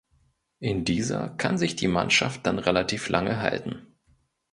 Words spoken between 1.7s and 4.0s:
die Mannschaft dann relativ lange halten.